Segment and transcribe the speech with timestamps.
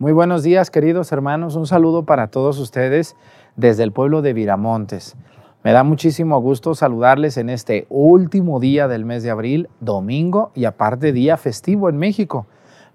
[0.00, 1.54] Muy buenos días, queridos hermanos.
[1.54, 3.14] Un saludo para todos ustedes
[3.54, 5.14] desde el pueblo de Viramontes.
[5.62, 10.64] Me da muchísimo gusto saludarles en este último día del mes de abril, domingo y
[10.64, 12.48] aparte día festivo en México.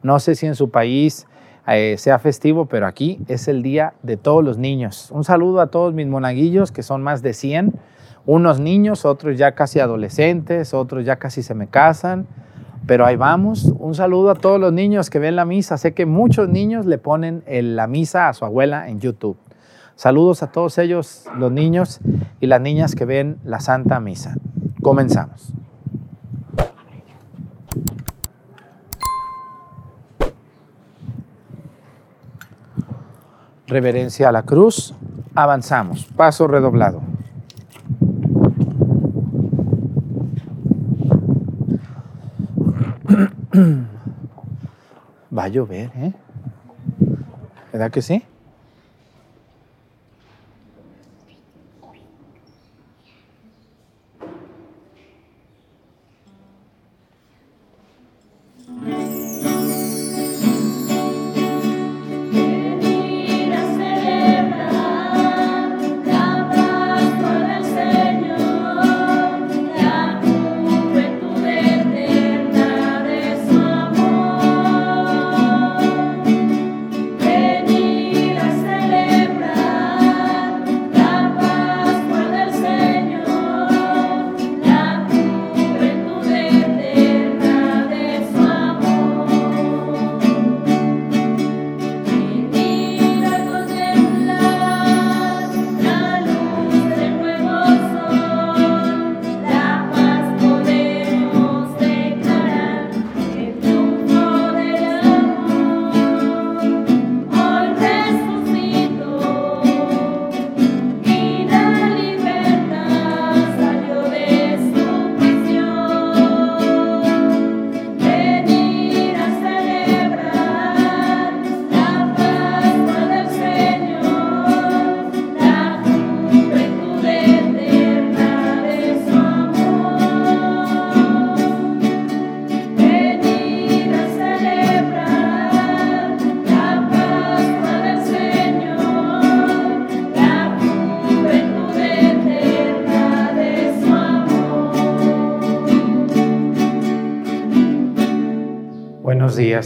[0.04, 1.26] No sé si en su país
[1.68, 5.10] eh, sea festivo, pero aquí es el día de todos los niños.
[5.12, 7.80] Un saludo a todos mis monaguillos, que son más de 100,
[8.26, 12.28] unos niños, otros ya casi adolescentes, otros ya casi se me casan,
[12.86, 13.66] pero ahí vamos.
[13.78, 15.78] Un saludo a todos los niños que ven la misa.
[15.78, 19.38] Sé que muchos niños le ponen la misa a su abuela en YouTube.
[19.96, 22.00] Saludos a todos ellos, los niños
[22.40, 24.36] y las niñas que ven la Santa Misa.
[24.82, 25.52] Comenzamos.
[33.68, 34.96] Reverencia a la cruz.
[35.36, 36.06] Avanzamos.
[36.16, 37.02] Paso redoblado.
[45.38, 46.14] Va a llover, ¿eh?
[47.72, 48.24] ¿Verdad que sí?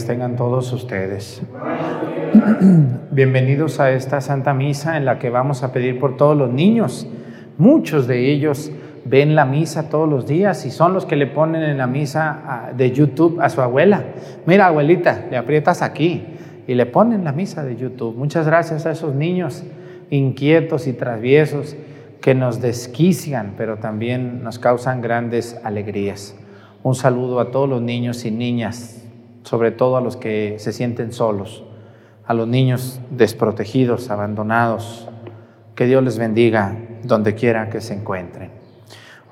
[0.02, 1.40] Tengan todos ustedes.
[3.12, 7.06] Bienvenidos a esta Santa Misa en la que vamos a pedir por todos los niños.
[7.58, 8.72] Muchos de ellos
[9.04, 12.42] ven la misa todos los días y son los que le ponen en la misa
[12.44, 14.02] ah, de YouTube a su abuela.
[14.46, 16.24] Mira, abuelita, le aprietas aquí
[16.66, 18.16] y le ponen la misa de YouTube.
[18.16, 19.62] Muchas gracias a esos niños
[20.10, 21.76] inquietos y traviesos
[22.20, 26.34] que nos desquician, pero también nos causan grandes alegrías.
[26.82, 29.03] Un saludo a todos los niños y niñas
[29.44, 31.62] sobre todo a los que se sienten solos,
[32.26, 35.08] a los niños desprotegidos, abandonados.
[35.74, 38.50] Que Dios les bendiga donde quiera que se encuentren.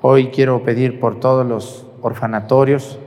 [0.01, 2.99] Hoy quiero pedir por todos los orfanatorios,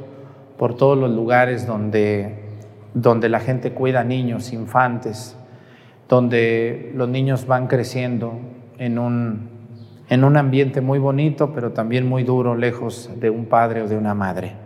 [0.59, 2.43] por todos los lugares donde,
[2.94, 5.37] donde la gente cuida niños, infantes,
[6.09, 8.38] donde los niños van creciendo
[8.78, 9.50] en un,
[10.09, 13.97] en un ambiente muy bonito, pero también muy duro, lejos de un padre o de
[13.97, 14.66] una madre.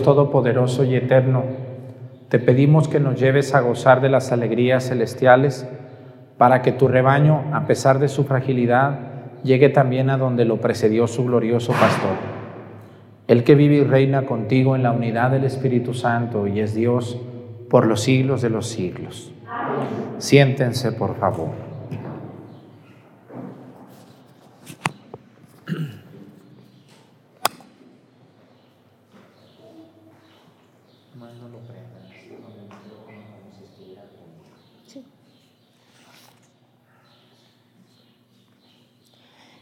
[0.00, 1.42] Dios Todopoderoso y Eterno,
[2.30, 5.68] te pedimos que nos lleves a gozar de las alegrías celestiales
[6.38, 8.98] para que tu rebaño, a pesar de su fragilidad,
[9.42, 12.16] llegue también a donde lo precedió su glorioso pastor.
[13.28, 17.20] El que vive y reina contigo en la unidad del Espíritu Santo y es Dios
[17.68, 19.32] por los siglos de los siglos.
[20.16, 21.69] Siéntense, por favor.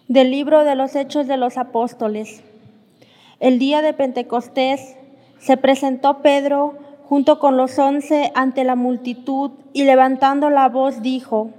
[0.09, 2.43] Del libro de los Hechos de los Apóstoles.
[3.41, 4.97] El día de Pentecostés
[5.39, 11.51] se presentó Pedro junto con los once ante la multitud y levantando la voz dijo,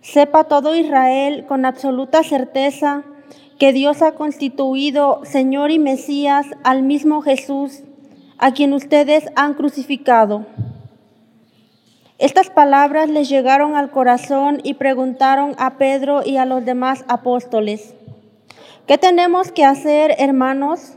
[0.00, 3.02] Sepa todo Israel con absoluta certeza
[3.58, 7.82] que Dios ha constituido Señor y Mesías al mismo Jesús,
[8.38, 10.46] a quien ustedes han crucificado.
[12.18, 17.94] Estas palabras les llegaron al corazón y preguntaron a Pedro y a los demás apóstoles,
[18.88, 20.94] ¿qué tenemos que hacer, hermanos?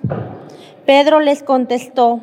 [0.87, 2.21] Pedro les contestó,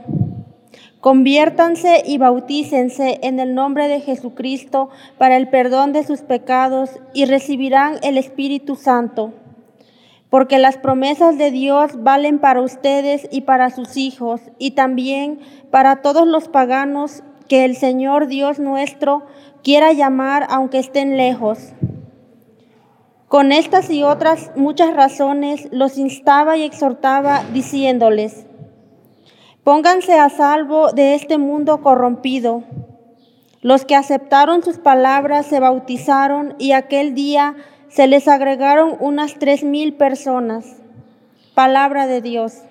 [0.99, 7.27] conviértanse y bautícense en el nombre de Jesucristo para el perdón de sus pecados y
[7.27, 9.33] recibirán el Espíritu Santo,
[10.29, 15.39] porque las promesas de Dios valen para ustedes y para sus hijos y también
[15.71, 19.25] para todos los paganos que el Señor Dios nuestro
[19.63, 21.73] quiera llamar aunque estén lejos.
[23.29, 28.47] Con estas y otras muchas razones los instaba y exhortaba diciéndoles,
[29.65, 32.63] pónganse a salvo de este mundo corrompido.
[33.61, 37.57] Los que aceptaron sus palabras se bautizaron y aquel día
[37.89, 40.77] se les agregaron unas tres mil personas.
[41.55, 42.63] Palabra de Dios.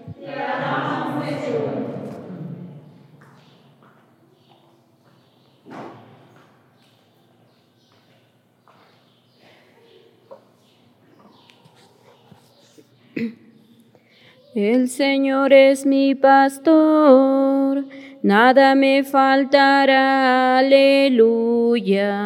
[14.60, 17.86] El Señor es mi pastor,
[18.24, 22.18] nada me faltará, aleluya.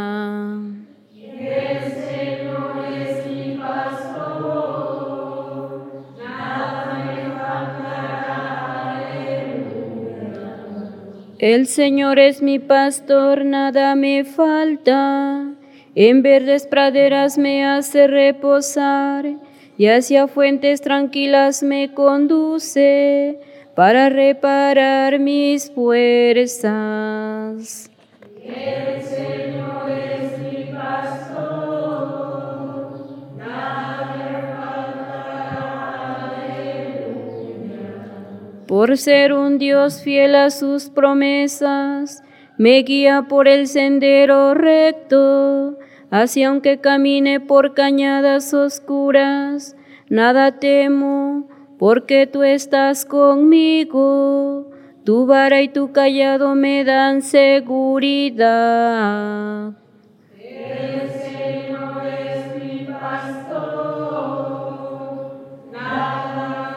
[1.14, 4.72] El Señor es mi pastor,
[6.18, 10.56] nada me faltará, aleluya.
[11.38, 15.54] El Señor es mi pastor, nada me falta,
[15.96, 23.40] en verdes praderas me hace reposar y hacia fuentes tranquilas me conduce
[23.75, 26.72] para reparar mis fuerzas.
[28.44, 31.62] El Señor es mi pastor,
[38.68, 42.24] Por ser un Dios fiel a sus promesas,
[42.58, 45.78] me guía por el sendero recto
[46.12, 49.77] Así aunque camine por cañadas oscuras,
[50.10, 51.48] nada temo,
[51.80, 54.70] porque tú estás conmigo.
[55.06, 58.41] Tu vara y tu callado me dan seguridad.
[60.38, 64.27] El es mi pastor,
[65.72, 66.75] nada.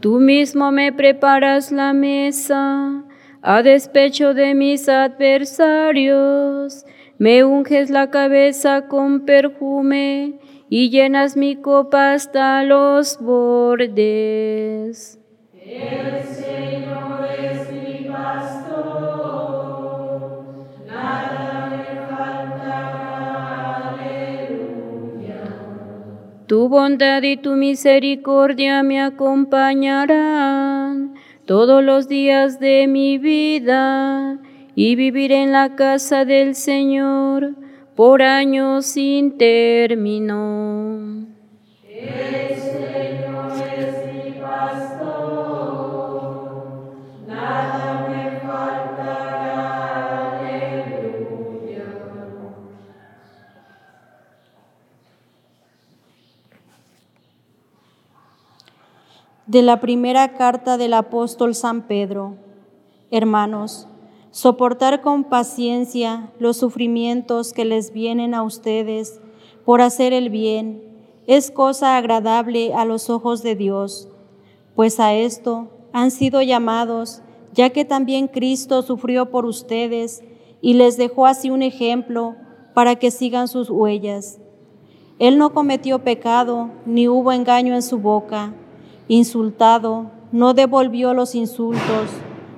[0.00, 3.03] Tú mismo me preparas la mesa
[3.46, 6.86] a despecho de mis adversarios.
[7.18, 10.38] Me unges la cabeza con perfume
[10.70, 14.00] y llenas mi copa hasta los bordes.
[15.52, 18.86] El Señor es mi pastor,
[20.86, 25.42] nada me faltará, aleluya.
[26.46, 30.63] Tu bondad y tu misericordia me acompañarán
[31.46, 34.38] todos los días de mi vida
[34.74, 37.54] y vivir en la casa del Señor
[37.94, 40.63] por años sin término.
[59.54, 62.34] De la primera carta del apóstol San Pedro.
[63.12, 63.86] Hermanos,
[64.32, 69.20] soportar con paciencia los sufrimientos que les vienen a ustedes
[69.64, 70.82] por hacer el bien
[71.28, 74.08] es cosa agradable a los ojos de Dios,
[74.74, 80.24] pues a esto han sido llamados, ya que también Cristo sufrió por ustedes
[80.62, 82.34] y les dejó así un ejemplo
[82.74, 84.40] para que sigan sus huellas.
[85.20, 88.52] Él no cometió pecado, ni hubo engaño en su boca.
[89.08, 92.10] Insultado, no devolvió los insultos.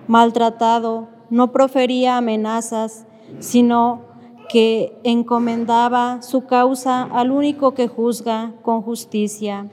[0.07, 3.07] Maltratado, no profería amenazas,
[3.41, 4.01] sino
[4.49, 9.69] que encomendaba su causa al único que juzga con justicia.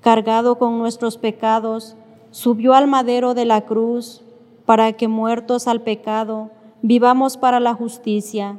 [0.00, 1.96] Cargado con nuestros pecados,
[2.30, 4.22] subió al madero de la cruz
[4.66, 6.50] para que muertos al pecado,
[6.82, 8.58] vivamos para la justicia.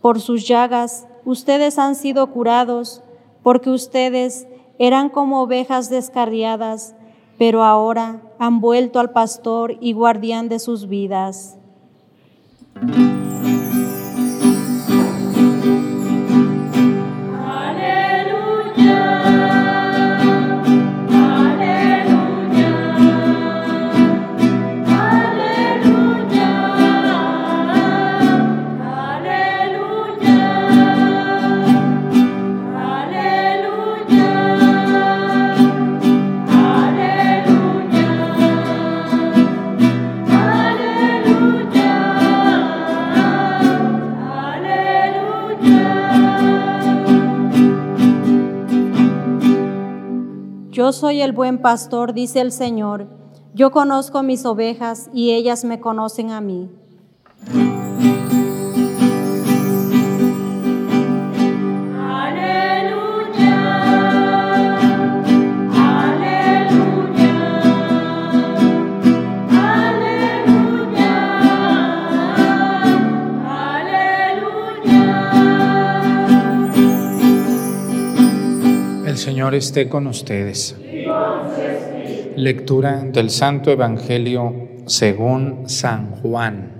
[0.00, 3.02] Por sus llagas ustedes han sido curados,
[3.42, 4.46] porque ustedes
[4.80, 6.94] eran como ovejas descarriadas,
[7.36, 11.58] pero ahora han vuelto al pastor y guardián de sus vidas.
[51.00, 53.06] Soy el buen pastor, dice el Señor.
[53.54, 56.68] Yo conozco mis ovejas y ellas me conocen a mí.
[79.20, 80.74] Señor esté con ustedes.
[82.40, 86.79] Lectura del Santo Evangelio según San Juan.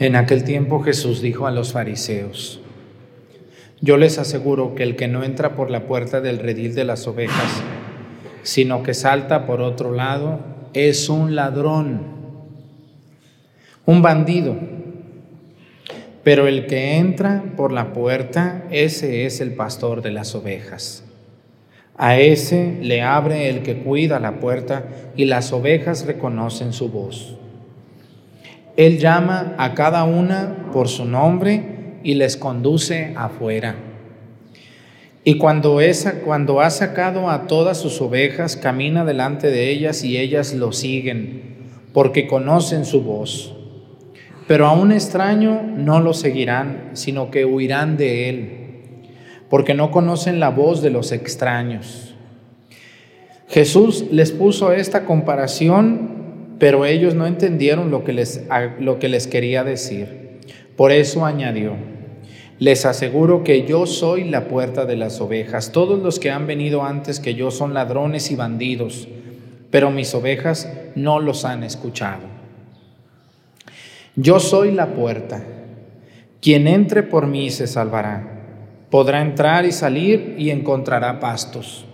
[0.00, 2.62] En aquel tiempo Jesús dijo a los fariseos,
[3.82, 7.06] yo les aseguro que el que no entra por la puerta del redil de las
[7.06, 7.62] ovejas,
[8.42, 10.40] sino que salta por otro lado,
[10.72, 12.00] es un ladrón,
[13.84, 14.56] un bandido.
[16.24, 21.04] Pero el que entra por la puerta, ese es el pastor de las ovejas.
[21.98, 27.36] A ese le abre el que cuida la puerta y las ovejas reconocen su voz.
[28.80, 33.74] Él llama a cada una por su nombre y les conduce afuera.
[35.22, 40.16] Y cuando, esa, cuando ha sacado a todas sus ovejas, camina delante de ellas y
[40.16, 41.42] ellas lo siguen,
[41.92, 43.54] porque conocen su voz.
[44.46, 48.50] Pero a un extraño no lo seguirán, sino que huirán de él,
[49.50, 52.14] porque no conocen la voz de los extraños.
[53.46, 56.20] Jesús les puso esta comparación
[56.60, 58.44] pero ellos no entendieron lo que les,
[58.78, 60.38] lo que les quería decir.
[60.76, 61.72] Por eso añadió,
[62.58, 65.72] les aseguro que yo soy la puerta de las ovejas.
[65.72, 69.08] Todos los que han venido antes que yo son ladrones y bandidos,
[69.70, 72.24] pero mis ovejas no los han escuchado.
[74.14, 75.42] Yo soy la puerta.
[76.42, 78.42] Quien entre por mí se salvará.
[78.90, 81.86] Podrá entrar y salir y encontrará pastos.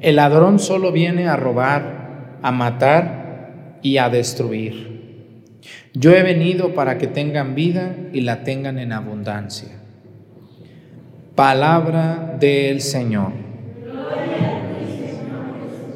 [0.00, 3.25] El ladrón solo viene a robar, a matar
[3.82, 4.96] y a destruir.
[5.92, 9.70] Yo he venido para que tengan vida y la tengan en abundancia.
[11.34, 13.32] Palabra del Señor.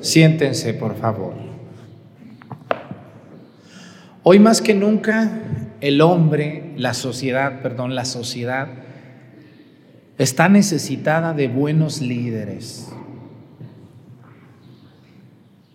[0.00, 1.34] Siéntense, por favor.
[4.22, 5.30] Hoy más que nunca
[5.80, 8.68] el hombre, la sociedad, perdón, la sociedad
[10.18, 12.92] está necesitada de buenos líderes,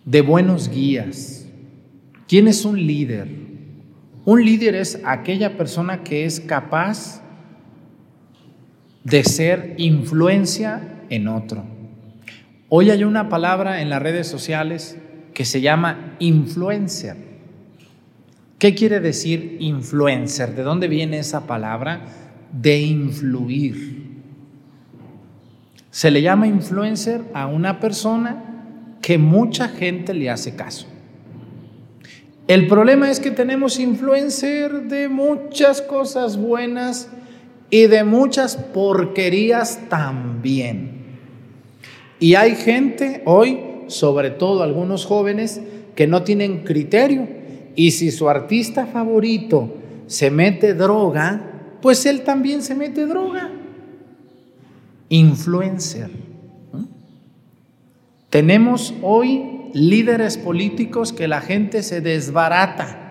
[0.04, 1.35] de buenos guías
[2.28, 3.28] ¿Quién es un líder?
[4.24, 7.22] Un líder es aquella persona que es capaz
[9.04, 11.64] de ser influencia en otro.
[12.68, 14.98] Hoy hay una palabra en las redes sociales
[15.32, 17.16] que se llama influencer.
[18.58, 20.56] ¿Qué quiere decir influencer?
[20.56, 22.06] ¿De dónde viene esa palabra?
[22.50, 24.06] De influir.
[25.92, 28.42] Se le llama influencer a una persona
[29.00, 30.88] que mucha gente le hace caso.
[32.48, 37.08] El problema es que tenemos influencer de muchas cosas buenas
[37.70, 40.96] y de muchas porquerías también.
[42.20, 45.60] Y hay gente hoy, sobre todo algunos jóvenes,
[45.96, 47.26] que no tienen criterio.
[47.74, 49.74] Y si su artista favorito
[50.06, 53.50] se mete droga, pues él también se mete droga.
[55.08, 56.10] Influencer.
[58.30, 63.02] Tenemos hoy líderes políticos que la gente se desbarata.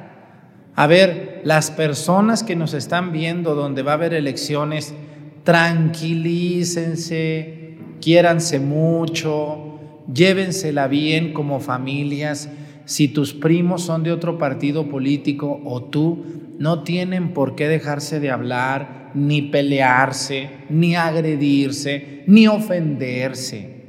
[0.73, 4.95] A ver, las personas que nos están viendo donde va a haber elecciones,
[5.43, 9.79] tranquilícense, quiéranse mucho,
[10.11, 12.49] llévensela bien como familias.
[12.85, 16.25] Si tus primos son de otro partido político o tú,
[16.57, 23.83] no tienen por qué dejarse de hablar, ni pelearse, ni agredirse, ni ofenderse.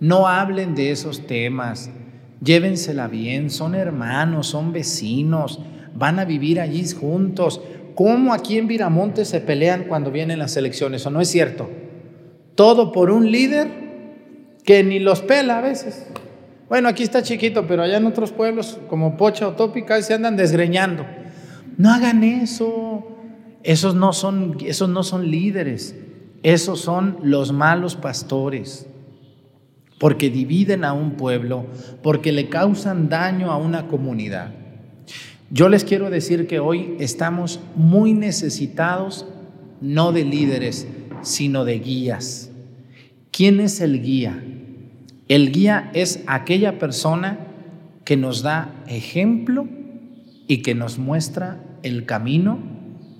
[0.00, 1.90] No hablen de esos temas.
[2.42, 5.60] Llévensela bien, son hermanos, son vecinos,
[5.94, 7.60] van a vivir allí juntos.
[7.94, 11.06] ¿Cómo aquí en Viramonte se pelean cuando vienen las elecciones?
[11.06, 11.70] ¿O no es cierto?
[12.54, 13.68] Todo por un líder
[14.64, 16.06] que ni los pela a veces.
[16.68, 20.36] Bueno, aquí está chiquito, pero allá en otros pueblos como Pocha o Tópica se andan
[20.36, 21.04] desgreñando.
[21.76, 23.06] No hagan eso.
[23.62, 25.94] Esos no son, esos no son líderes.
[26.42, 28.86] Esos son los malos pastores.
[30.02, 31.64] Porque dividen a un pueblo,
[32.02, 34.50] porque le causan daño a una comunidad.
[35.48, 39.28] Yo les quiero decir que hoy estamos muy necesitados
[39.80, 40.88] no de líderes,
[41.22, 42.50] sino de guías.
[43.30, 44.42] ¿Quién es el guía?
[45.28, 47.38] El guía es aquella persona
[48.04, 49.68] que nos da ejemplo
[50.48, 52.58] y que nos muestra el camino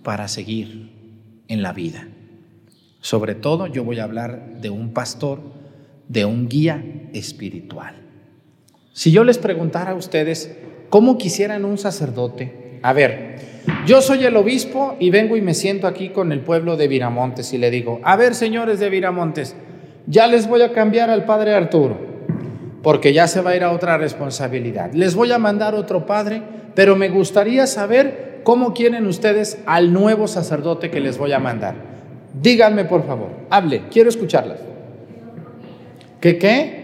[0.03, 0.91] para seguir
[1.47, 2.09] en la vida.
[3.01, 5.62] Sobre todo yo voy a hablar de un pastor,
[6.13, 7.95] de un guía espiritual.
[8.93, 10.51] Si yo les preguntara a ustedes,
[10.93, 12.79] ¿Cómo quisieran un sacerdote?
[12.83, 13.37] A ver,
[13.87, 17.55] yo soy el obispo y vengo y me siento aquí con el pueblo de Viramontes
[17.55, 19.57] y le digo, a ver señores de Viramontes,
[20.07, 21.97] ya les voy a cambiar al padre Arturo,
[22.83, 24.93] porque ya se va a ir a otra responsabilidad.
[24.93, 26.43] Les voy a mandar otro padre,
[26.75, 31.75] pero me gustaría saber cómo quieren ustedes al nuevo sacerdote que les voy a mandar.
[32.35, 34.72] Díganme por favor, hable, quiero escucharlas.
[36.23, 36.83] ¿Qué qué?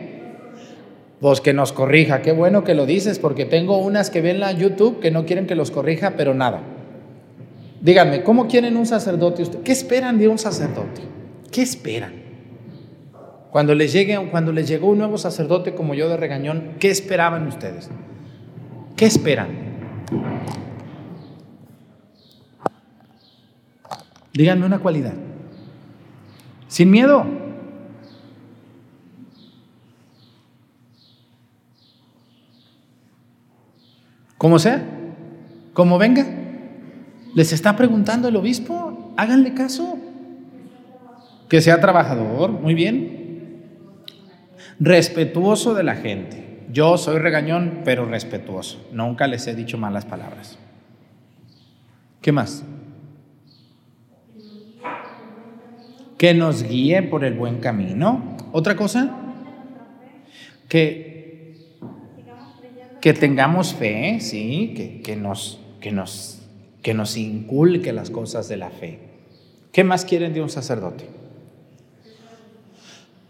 [1.20, 4.50] Pues que nos corrija, qué bueno que lo dices, porque tengo unas que ven la
[4.50, 6.60] YouTube que no quieren que los corrija, pero nada.
[7.80, 9.62] Díganme, ¿cómo quieren un sacerdote usted?
[9.62, 11.02] ¿Qué esperan de un sacerdote?
[11.52, 12.14] ¿Qué esperan?
[13.52, 17.46] Cuando les, llegue, cuando les llegó un nuevo sacerdote como yo de regañón, ¿qué esperaban
[17.46, 17.90] ustedes?
[18.96, 19.50] ¿Qué esperan?
[24.32, 25.14] Díganme una cualidad.
[26.66, 27.47] Sin miedo.
[34.38, 34.82] Como sea,
[35.72, 36.24] como venga.
[37.34, 39.98] Les está preguntando el obispo, háganle caso.
[41.48, 43.66] Que sea trabajador, muy bien.
[44.80, 46.66] Respetuoso de la gente.
[46.72, 48.88] Yo soy regañón, pero respetuoso.
[48.92, 50.58] Nunca les he dicho malas palabras.
[52.20, 52.64] ¿Qué más?
[56.16, 58.36] Que nos guíe por el buen camino.
[58.52, 59.10] ¿Otra cosa?
[60.68, 61.17] Que
[63.00, 66.40] que tengamos fe, sí, que, que, nos, que, nos,
[66.82, 68.98] que nos inculque las cosas de la fe.
[69.72, 71.04] ¿Qué más quieren de un sacerdote?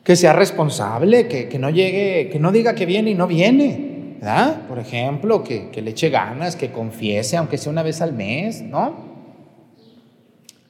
[0.05, 4.15] Que sea responsable, que, que no llegue, que no diga que viene y no viene,
[4.21, 4.67] ¿verdad?
[4.67, 8.63] Por ejemplo, que, que le eche ganas, que confiese, aunque sea una vez al mes,
[8.63, 9.07] ¿no?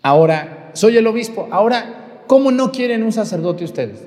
[0.03, 1.49] Ahora, soy el obispo.
[1.53, 4.01] Ahora, ¿cómo no quieren un sacerdote ustedes?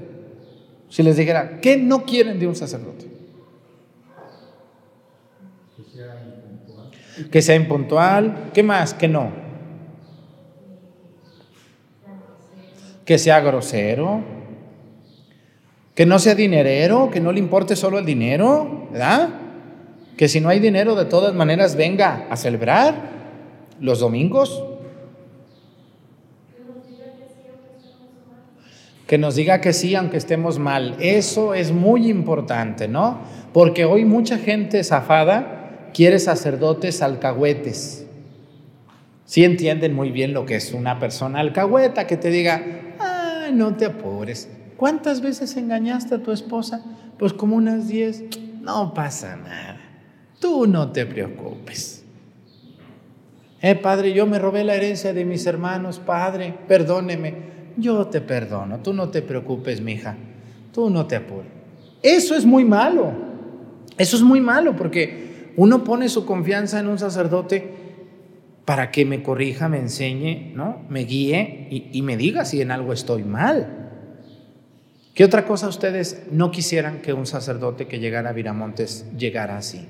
[0.89, 3.20] Si les dijera, ¿qué no quieren de un sacerdote?
[7.29, 8.93] Que sea impuntual, ¿qué más?
[8.93, 9.29] Que no.
[13.05, 14.21] Que sea grosero,
[15.95, 19.29] que no sea dinerero, que no le importe solo el dinero, ¿verdad?
[20.17, 22.95] Que si no hay dinero, de todas maneras venga a celebrar
[23.79, 24.63] los domingos.
[29.07, 30.95] Que nos diga que sí, aunque estemos mal.
[30.99, 33.19] Eso es muy importante, ¿no?
[33.51, 35.60] Porque hoy mucha gente zafada
[35.93, 38.05] quiere sacerdotes alcahuetes.
[39.25, 42.63] Si entienden muy bien lo que es una persona alcahueta que te diga,
[42.99, 44.49] ah, no te apures.
[44.77, 46.83] ¿Cuántas veces engañaste a tu esposa?
[47.17, 48.23] Pues como unas diez.
[48.61, 49.79] No pasa nada.
[50.39, 52.03] Tú no te preocupes.
[53.61, 57.51] Eh, padre, yo me robé la herencia de mis hermanos, padre, perdóneme.
[57.77, 60.17] Yo te perdono, tú no te preocupes, mija.
[60.73, 61.51] Tú no te apures.
[62.01, 63.11] Eso es muy malo.
[63.97, 67.73] Eso es muy malo porque uno pone su confianza en un sacerdote
[68.65, 70.85] para que me corrija, me enseñe, ¿no?
[70.89, 73.77] me guíe y, me diga si en algo estoy mal.
[75.13, 79.87] ¿Qué otra cosa ustedes no quisieran que un sacerdote que llegara a Viramontes llegara así?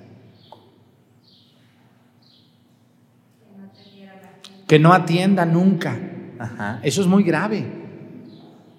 [4.68, 6.00] Que no atienda nunca.
[6.82, 7.81] Eso es muy grave.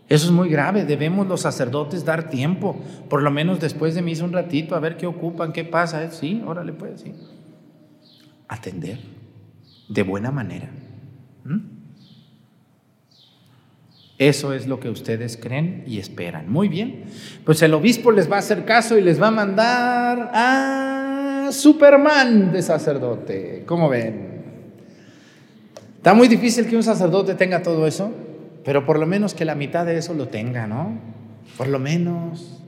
[0.09, 0.85] Eso es muy grave.
[0.85, 2.77] Debemos los sacerdotes dar tiempo,
[3.09, 6.11] por lo menos después de misa un ratito, a ver qué ocupan, qué pasa.
[6.11, 7.13] Sí, órale pues, sí.
[8.49, 8.99] Atender
[9.89, 10.69] de buena manera.
[11.45, 11.73] ¿Mm?
[14.19, 16.49] Eso es lo que ustedes creen y esperan.
[16.49, 17.05] Muy bien.
[17.45, 22.53] Pues el obispo les va a hacer caso y les va a mandar a Superman
[22.53, 23.65] de sacerdote.
[23.67, 24.33] ¿Cómo ven?
[25.97, 28.13] Está muy difícil que un sacerdote tenga todo eso,
[28.65, 30.99] pero por lo menos que la mitad de eso lo tenga, ¿no?
[31.57, 32.61] Por lo menos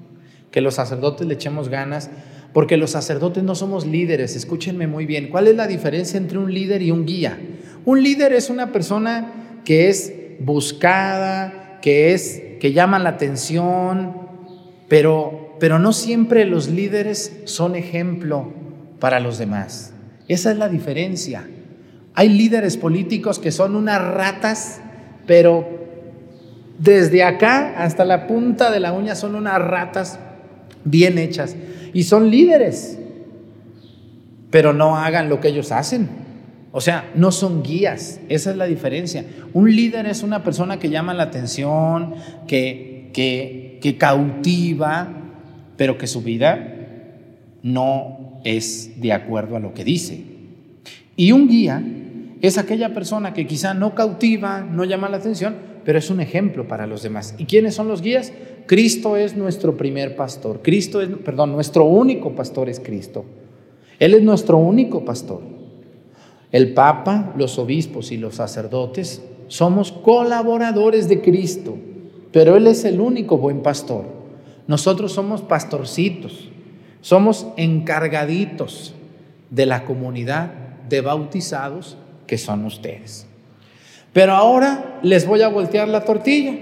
[0.50, 2.10] que los sacerdotes le echemos ganas,
[2.52, 5.28] porque los sacerdotes no somos líderes, escúchenme muy bien.
[5.28, 7.38] ¿Cuál es la diferencia entre un líder y un guía?
[7.84, 14.16] Un líder es una persona que es buscada, que es que llama la atención,
[14.88, 18.52] pero pero no siempre los líderes son ejemplo
[18.98, 19.92] para los demás.
[20.28, 21.48] Esa es la diferencia.
[22.14, 24.80] Hay líderes políticos que son unas ratas,
[25.26, 25.83] pero
[26.78, 30.18] desde acá hasta la punta de la uña son unas ratas
[30.84, 31.56] bien hechas
[31.92, 32.98] y son líderes,
[34.50, 36.08] pero no hagan lo que ellos hacen.
[36.72, 39.24] O sea, no son guías, esa es la diferencia.
[39.52, 42.14] Un líder es una persona que llama la atención,
[42.48, 45.08] que, que, que cautiva,
[45.76, 46.74] pero que su vida
[47.62, 50.24] no es de acuerdo a lo que dice.
[51.14, 51.80] Y un guía
[52.42, 56.66] es aquella persona que quizá no cautiva, no llama la atención, pero es un ejemplo
[56.66, 57.34] para los demás.
[57.38, 58.32] ¿Y quiénes son los guías?
[58.66, 60.60] Cristo es nuestro primer pastor.
[60.62, 63.24] Cristo es, perdón, nuestro único pastor es Cristo.
[63.98, 65.42] Él es nuestro único pastor.
[66.50, 71.76] El Papa, los obispos y los sacerdotes somos colaboradores de Cristo,
[72.32, 74.04] pero Él es el único buen pastor.
[74.66, 76.48] Nosotros somos pastorcitos,
[77.00, 78.94] somos encargaditos
[79.50, 80.52] de la comunidad
[80.88, 83.26] de bautizados que son ustedes.
[84.14, 86.54] Pero ahora les voy a voltear la tortilla,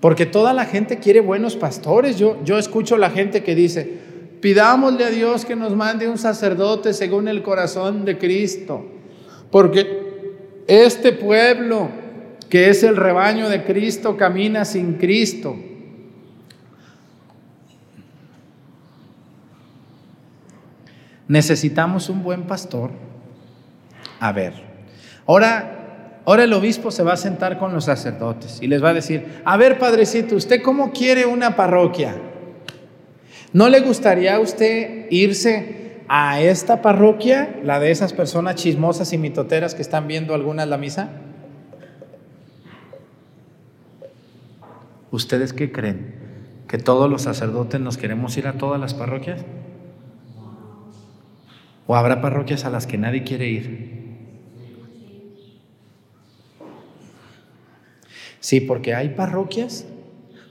[0.00, 2.18] porque toda la gente quiere buenos pastores.
[2.18, 4.00] Yo, yo escucho la gente que dice,
[4.42, 8.84] Pidámosle a Dios que nos mande un sacerdote según el corazón de Cristo,
[9.52, 11.88] porque este pueblo
[12.48, 15.54] que es el rebaño de Cristo camina sin Cristo.
[21.28, 22.90] Necesitamos un buen pastor.
[24.18, 24.54] A ver,
[25.24, 25.81] ahora,
[26.24, 29.40] ahora el obispo se va a sentar con los sacerdotes y les va a decir,
[29.44, 32.16] a ver, padrecito, ¿usted cómo quiere una parroquia?
[33.52, 39.18] ¿No le gustaría a usted irse a esta parroquia, la de esas personas chismosas y
[39.18, 41.10] mitoteras que están viendo algunas la misa?
[45.10, 46.14] ¿Ustedes qué creen?
[46.66, 49.44] ¿Que todos los sacerdotes nos queremos ir a todas las parroquias?
[51.86, 54.01] ¿O habrá parroquias a las que nadie quiere ir?
[58.42, 59.86] Sí, porque hay parroquias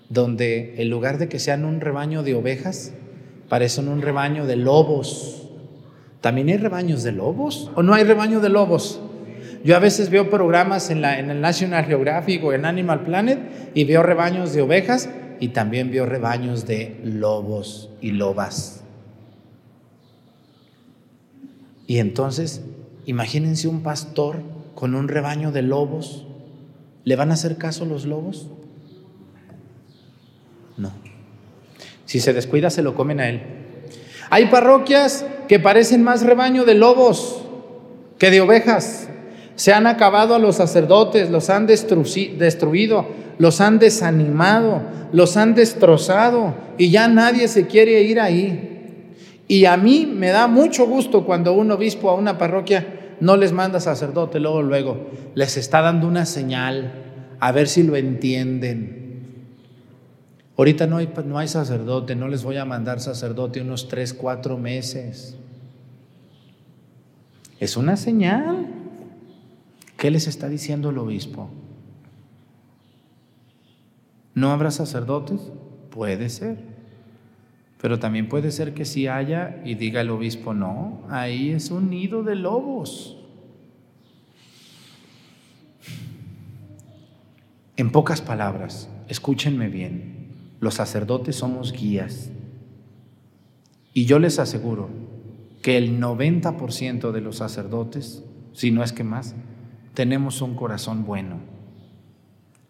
[0.07, 2.93] donde en lugar de que sean un rebaño de ovejas,
[3.49, 5.49] parecen un rebaño de lobos.
[6.21, 9.01] ¿También hay rebaños de lobos o no hay rebaño de lobos?
[9.65, 13.39] Yo a veces veo programas en, la, en el National Geographic o en Animal Planet
[13.73, 15.09] y veo rebaños de ovejas
[15.41, 18.85] y también veo rebaños de lobos y lobas.
[21.87, 22.63] Y entonces,
[23.05, 24.43] imagínense un pastor
[24.75, 26.25] con un rebaño de lobos.
[27.03, 28.47] ¿Le van a hacer caso los lobos?
[30.77, 30.91] No.
[32.05, 33.41] Si se descuida, se lo comen a él.
[34.29, 37.41] Hay parroquias que parecen más rebaño de lobos
[38.17, 39.09] que de ovejas.
[39.55, 46.53] Se han acabado a los sacerdotes, los han destruido, los han desanimado, los han destrozado
[46.77, 48.69] y ya nadie se quiere ir ahí.
[49.47, 53.53] Y a mí me da mucho gusto cuando un obispo a una parroquia no les
[53.53, 56.91] manda sacerdote, luego, luego, les está dando una señal,
[57.39, 59.45] a ver si lo entienden.
[60.57, 64.57] Ahorita no hay, no hay sacerdote, no les voy a mandar sacerdote unos tres, cuatro
[64.57, 65.37] meses.
[67.59, 68.67] Es una señal.
[69.97, 71.47] ¿Qué les está diciendo el obispo?
[74.33, 75.39] ¿No habrá sacerdotes?
[75.91, 76.70] Puede ser.
[77.81, 81.89] Pero también puede ser que si haya y diga el obispo, no, ahí es un
[81.89, 83.17] nido de lobos.
[87.75, 90.27] En pocas palabras, escúchenme bien.
[90.59, 92.29] Los sacerdotes somos guías.
[93.95, 94.89] Y yo les aseguro
[95.63, 99.33] que el 90% de los sacerdotes, si no es que más,
[99.95, 101.39] tenemos un corazón bueno.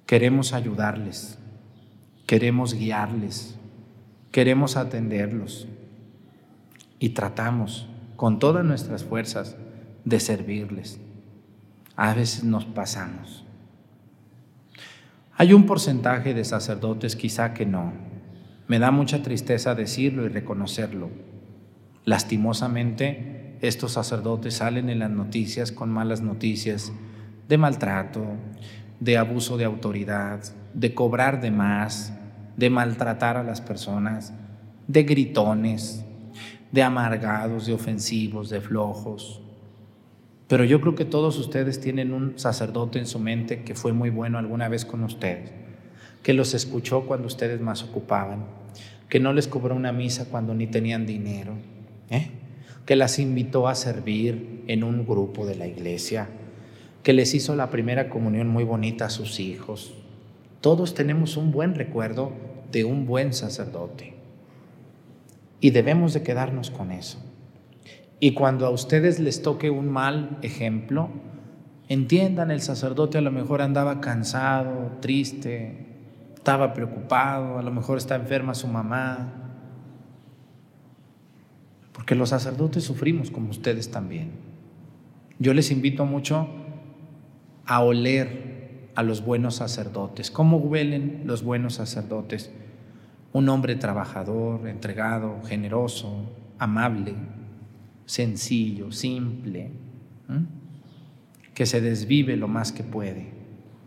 [0.05, 1.37] Queremos ayudarles.
[2.27, 3.57] queremos guiarles,
[4.31, 5.67] queremos atenderlos
[6.99, 9.57] y tratamos con todas nuestras fuerzas
[10.05, 10.99] de servirles.
[11.95, 13.45] A veces nos pasamos.
[15.35, 17.93] Hay un porcentaje de sacerdotes quizá que no.
[18.67, 21.09] Me da mucha tristeza decirlo y reconocerlo.
[22.05, 26.93] Lastimosamente, estos sacerdotes salen en las noticias con malas noticias
[27.49, 28.25] de maltrato,
[28.99, 30.41] de abuso de autoridad,
[30.73, 32.13] de cobrar de más,
[32.61, 34.33] de maltratar a las personas,
[34.87, 36.05] de gritones,
[36.71, 39.41] de amargados, de ofensivos, de flojos.
[40.47, 44.11] Pero yo creo que todos ustedes tienen un sacerdote en su mente que fue muy
[44.11, 45.51] bueno alguna vez con ustedes,
[46.21, 48.45] que los escuchó cuando ustedes más ocupaban,
[49.09, 51.53] que no les cobró una misa cuando ni tenían dinero,
[52.11, 52.29] ¿eh?
[52.85, 56.29] que las invitó a servir en un grupo de la iglesia,
[57.01, 59.95] que les hizo la primera comunión muy bonita a sus hijos.
[60.61, 64.15] Todos tenemos un buen recuerdo de un buen sacerdote
[65.59, 67.19] y debemos de quedarnos con eso.
[68.19, 71.09] Y cuando a ustedes les toque un mal ejemplo,
[71.87, 75.87] entiendan, el sacerdote a lo mejor andaba cansado, triste,
[76.35, 79.33] estaba preocupado, a lo mejor está enferma su mamá,
[81.93, 84.31] porque los sacerdotes sufrimos como ustedes también.
[85.37, 86.47] Yo les invito mucho
[87.65, 88.50] a oler
[88.95, 90.31] a los buenos sacerdotes.
[90.31, 92.51] ¿Cómo huelen los buenos sacerdotes?
[93.33, 97.15] Un hombre trabajador, entregado, generoso, amable,
[98.05, 99.71] sencillo, simple,
[101.53, 103.31] que se desvive lo más que puede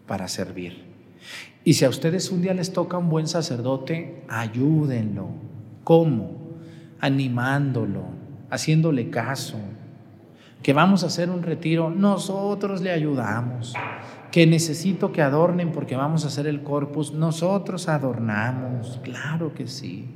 [0.06, 0.84] para servir.
[1.64, 5.28] Y si a ustedes un día les toca un buen sacerdote, ayúdenlo.
[5.82, 6.58] ¿Cómo?
[7.00, 8.04] Animándolo,
[8.50, 9.58] haciéndole caso.
[10.64, 13.74] Que vamos a hacer un retiro, nosotros le ayudamos.
[14.32, 18.98] Que necesito que adornen porque vamos a hacer el corpus, nosotros adornamos.
[19.04, 20.08] Claro que sí.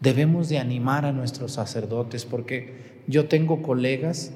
[0.00, 4.32] Debemos de animar a nuestros sacerdotes porque yo tengo colegas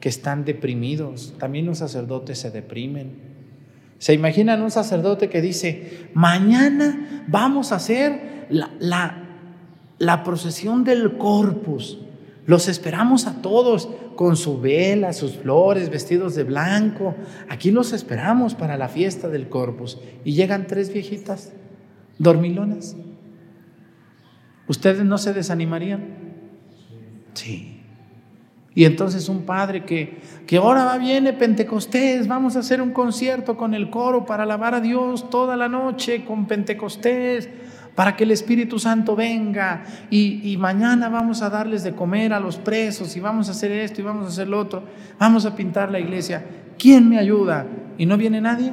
[0.00, 3.28] que están deprimidos, también los sacerdotes se deprimen.
[3.98, 8.70] ¿Se imaginan un sacerdote que dice, mañana vamos a hacer la,
[9.98, 11.98] la, procesión del corpus?
[12.48, 17.14] Los esperamos a todos con su vela, sus flores, vestidos de blanco.
[17.50, 19.98] Aquí los esperamos para la fiesta del corpus.
[20.24, 21.52] Y llegan tres viejitas,
[22.16, 22.96] dormilonas.
[24.66, 26.06] ¿Ustedes no se desanimarían?
[27.34, 27.82] Sí.
[28.74, 33.58] Y entonces un padre que, que ahora va, viene Pentecostés, vamos a hacer un concierto
[33.58, 37.50] con el coro para alabar a Dios toda la noche con Pentecostés,
[37.98, 42.56] para que el Espíritu Santo venga y, mañana vamos a darles de comer a los
[42.56, 44.84] presos y vamos a hacer esto y vamos a hacer lo otro,
[45.18, 46.46] vamos a pintar la iglesia.
[46.78, 47.66] ¿Quién me ayuda?
[47.98, 48.72] ¿Y no viene nadie?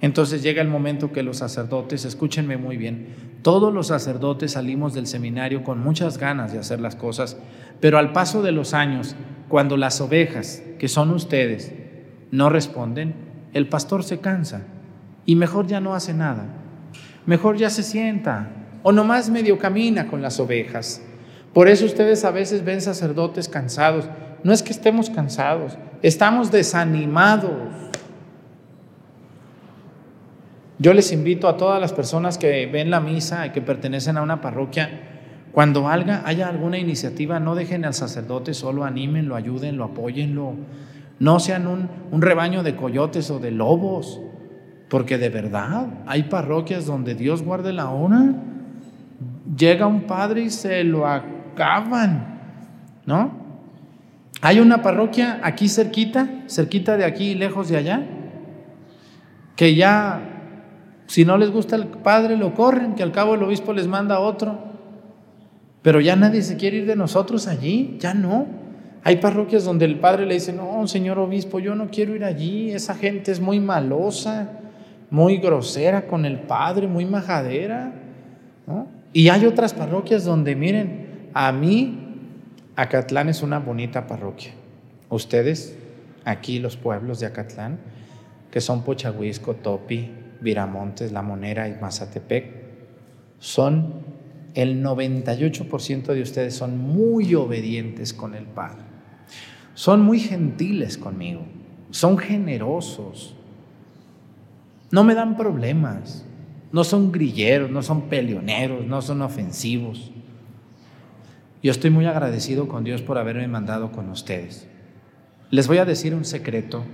[0.00, 5.06] Entonces llega el momento que los sacerdotes, escúchenme muy bien, todos los sacerdotes salimos del
[5.06, 7.36] seminario con muchas ganas de hacer las cosas,
[7.78, 9.14] pero al paso de los años,
[9.48, 11.72] cuando las ovejas, que son ustedes,
[12.32, 13.14] no responden,
[13.52, 14.62] el pastor se cansa
[15.24, 16.62] y mejor ya no hace nada,
[17.26, 18.48] mejor ya se sienta
[18.82, 21.02] o nomás medio camina con las ovejas.
[21.52, 24.06] Por eso ustedes a veces ven sacerdotes cansados.
[24.42, 27.52] No es que estemos cansados, estamos desanimados.
[30.78, 34.22] Yo les invito a todas las personas que ven la misa y que pertenecen a
[34.22, 35.12] una parroquia,
[35.52, 40.54] cuando haya alguna iniciativa, no dejen al sacerdote solo, anímenlo, ayúdenlo, apóyenlo.
[41.20, 44.20] No sean un, un rebaño de coyotes o de lobos,
[44.94, 48.32] porque de verdad hay parroquias donde Dios guarde la hora.
[49.58, 52.38] Llega un padre y se lo acaban,
[53.04, 53.32] ¿no?
[54.40, 58.06] Hay una parroquia aquí cerquita, cerquita de aquí y lejos de allá,
[59.56, 63.72] que ya si no les gusta el padre, lo corren, que al cabo el obispo
[63.72, 64.60] les manda otro.
[65.82, 68.46] Pero ya nadie se quiere ir de nosotros allí, ya no.
[69.02, 72.70] Hay parroquias donde el padre le dice, no, señor obispo, yo no quiero ir allí,
[72.70, 74.60] esa gente es muy malosa,
[75.10, 77.92] muy grosera con el padre, muy majadera.
[79.12, 81.98] Y hay otras parroquias donde, miren, a mí,
[82.76, 84.52] Acatlán es una bonita parroquia.
[85.08, 85.76] Ustedes,
[86.24, 87.78] aquí los pueblos de Acatlán,
[88.50, 92.64] que son Pochahuisco, Topi, Viramontes, La Monera y Mazatepec,
[93.38, 94.04] son
[94.54, 98.82] el 98% de ustedes son muy obedientes con el Padre.
[99.74, 101.42] Son muy gentiles conmigo,
[101.90, 103.34] son generosos,
[104.94, 106.24] no me dan problemas,
[106.70, 110.12] no son grilleros, no son peleoneros, no son ofensivos.
[111.64, 114.68] Yo estoy muy agradecido con Dios por haberme mandado con ustedes.
[115.50, 116.84] Les voy a decir un secreto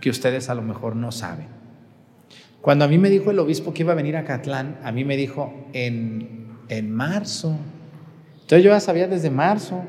[0.00, 1.46] que ustedes a lo mejor no saben.
[2.62, 5.04] Cuando a mí me dijo el obispo que iba a venir a Catlán, a mí
[5.04, 7.56] me dijo en, en marzo.
[8.40, 9.84] Entonces yo ya sabía desde marzo.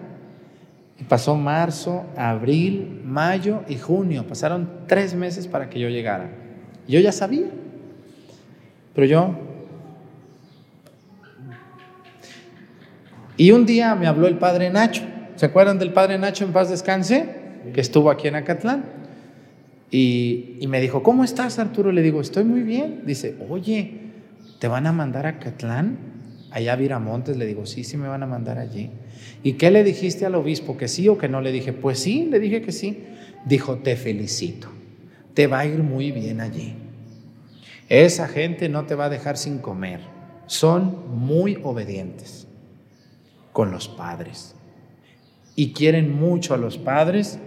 [0.99, 4.27] Y pasó marzo, abril, mayo y junio.
[4.27, 6.46] Pasaron tres meses para que yo llegara.
[6.87, 7.47] Yo ya sabía.
[8.95, 9.35] Pero yo...
[13.37, 15.03] Y un día me habló el padre Nacho.
[15.35, 17.29] ¿Se acuerdan del padre Nacho en paz descanse?
[17.71, 18.85] Que estuvo aquí en Acatlán.
[19.91, 21.91] Y, y me dijo, ¿cómo estás Arturo?
[21.91, 23.03] Le digo, estoy muy bien.
[23.05, 23.99] Dice, oye,
[24.57, 25.97] ¿te van a mandar a Acatlán?
[26.49, 27.37] Allá a Viramontes.
[27.37, 28.89] Le digo, sí, sí me van a mandar allí.
[29.43, 30.75] ¿Y qué le dijiste al obispo?
[30.75, 31.39] ¿Que sí o que no?
[31.41, 33.03] Le dije, pues sí, le dije que sí.
[33.45, 34.69] Dijo, te felicito.
[35.37, 36.73] Te va a ir muy bien allí.
[37.89, 39.99] Esa gente no te va a dejar sin comer.
[40.47, 42.47] Son muy obedientes
[43.53, 44.55] con los padres.
[45.55, 47.37] Y quieren mucho a los padres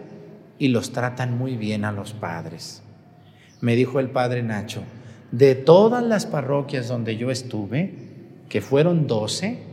[0.56, 2.84] y los tratan muy bien a los padres.
[3.60, 4.84] Me dijo el padre Nacho,
[5.32, 7.92] de todas las parroquias donde yo estuve,
[8.48, 9.64] que fueron 12,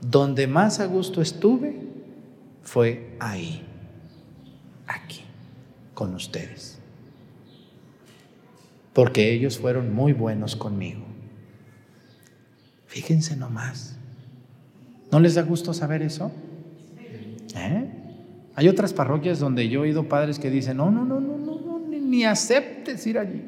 [0.00, 1.76] donde más a gusto estuve
[2.62, 3.62] fue ahí,
[4.86, 5.20] aquí,
[5.92, 6.77] con ustedes.
[8.98, 11.02] Porque ellos fueron muy buenos conmigo.
[12.88, 13.96] Fíjense nomás.
[15.12, 16.32] ¿No les da gusto saber eso?
[17.54, 17.88] ¿Eh?
[18.56, 21.60] Hay otras parroquias donde yo he oído padres que dicen, no, no, no, no, no,
[21.60, 23.44] no ni, ni aceptes ir allí.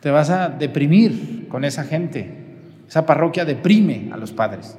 [0.00, 2.34] Te vas a deprimir con esa gente.
[2.88, 4.76] Esa parroquia deprime a los padres.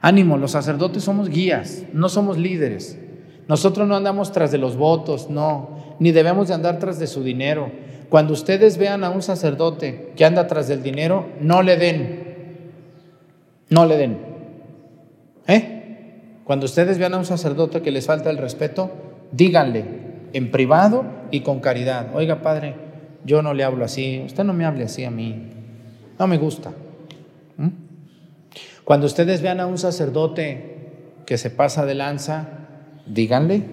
[0.00, 2.98] Ánimo, los sacerdotes somos guías, no somos líderes.
[3.46, 7.22] Nosotros no andamos tras de los votos, no, ni debemos de andar tras de su
[7.22, 7.70] dinero.
[8.08, 12.70] Cuando ustedes vean a un sacerdote que anda tras del dinero, no le den.
[13.68, 14.18] No le den.
[15.46, 16.40] ¿Eh?
[16.42, 18.90] Cuando ustedes vean a un sacerdote que les falta el respeto,
[19.30, 19.84] díganle
[20.32, 22.08] en privado y con caridad.
[22.14, 22.74] Oiga, padre,
[23.24, 25.50] yo no le hablo así, usted no me hable así a mí.
[26.18, 26.72] No me gusta.
[27.58, 27.68] ¿Mm?
[28.84, 30.78] Cuando ustedes vean a un sacerdote
[31.26, 32.48] que se pasa de lanza,
[33.06, 33.64] díganle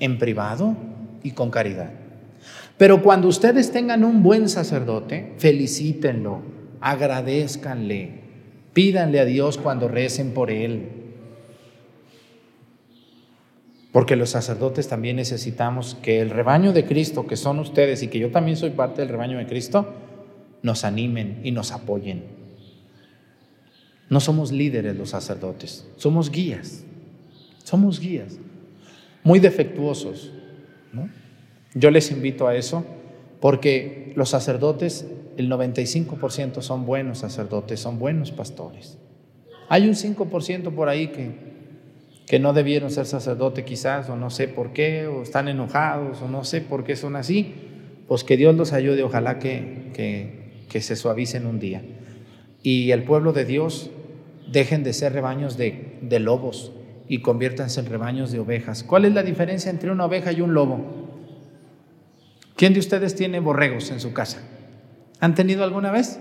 [0.00, 0.76] en privado
[1.22, 1.90] y con caridad.
[2.78, 6.42] Pero cuando ustedes tengan un buen sacerdote, felicítenlo,
[6.80, 8.20] agradezcanle,
[8.72, 10.88] pídanle a Dios cuando recen por él.
[13.92, 18.18] Porque los sacerdotes también necesitamos que el rebaño de Cristo, que son ustedes y que
[18.18, 19.92] yo también soy parte del rebaño de Cristo,
[20.62, 22.24] nos animen y nos apoyen.
[24.08, 26.84] No somos líderes los sacerdotes, somos guías.
[27.64, 28.38] Somos guías.
[29.24, 30.32] Muy defectuosos.
[31.74, 32.84] Yo les invito a eso
[33.40, 38.98] porque los sacerdotes, el 95% son buenos sacerdotes, son buenos pastores.
[39.68, 41.30] Hay un 5% por ahí que,
[42.26, 46.28] que no debieron ser sacerdote quizás, o no sé por qué, o están enojados, o
[46.28, 47.54] no sé por qué son así.
[48.06, 51.82] Pues que Dios los ayude, ojalá que, que, que se suavicen un día.
[52.62, 53.90] Y el pueblo de Dios
[54.50, 56.72] dejen de ser rebaños de, de lobos
[57.08, 58.82] y conviértanse en rebaños de ovejas.
[58.82, 61.02] ¿Cuál es la diferencia entre una oveja y un lobo?
[62.56, 64.42] ¿Quién de ustedes tiene borregos en su casa?
[65.20, 66.20] ¿Han tenido alguna vez?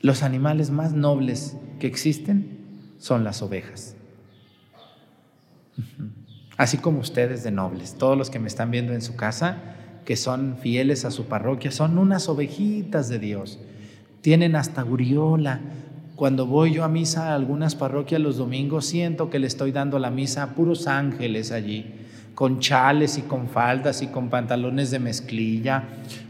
[0.00, 2.58] Los animales más nobles que existen
[2.98, 3.96] son las ovejas.
[6.56, 9.58] Así como ustedes de nobles, todos los que me están viendo en su casa,
[10.04, 13.60] que son fieles a su parroquia, son unas ovejitas de Dios.
[14.22, 15.60] Tienen hasta uriola.
[16.18, 20.00] Cuando voy yo a misa a algunas parroquias los domingos, siento que le estoy dando
[20.00, 21.94] la misa a puros ángeles allí
[22.34, 25.84] con chales y con faldas y con pantalones de mezclilla,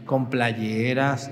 [0.05, 1.31] con playeras,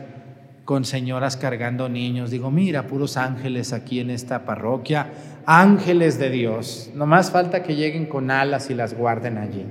[0.65, 2.31] con señoras cargando niños.
[2.31, 5.11] Digo, mira, puros ángeles aquí en esta parroquia,
[5.45, 6.89] ángeles de Dios.
[6.95, 9.65] No más falta que lleguen con alas y las guarden allí.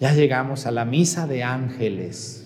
[0.00, 2.45] Ya llegamos a la misa de ángeles.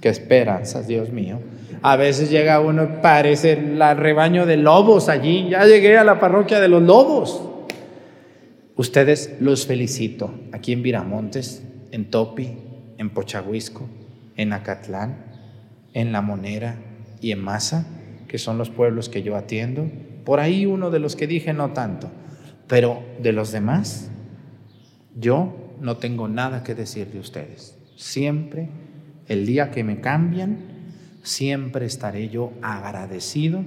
[0.00, 1.40] Qué esperanzas, Dios mío.
[1.82, 5.48] A veces llega uno, parece el rebaño de lobos allí.
[5.48, 7.42] Ya llegué a la parroquia de los lobos.
[8.76, 12.56] Ustedes los felicito aquí en Viramontes, en Topi,
[12.98, 13.86] en Pochahuisco,
[14.36, 15.24] en Acatlán,
[15.92, 16.76] en La Monera
[17.20, 17.86] y en Masa,
[18.28, 19.90] que son los pueblos que yo atiendo.
[20.24, 22.10] Por ahí uno de los que dije no tanto,
[22.66, 24.10] pero de los demás,
[25.14, 27.76] yo no tengo nada que decir de ustedes.
[27.96, 28.68] Siempre,
[29.30, 30.58] el día que me cambian,
[31.22, 33.62] siempre estaré yo agradecido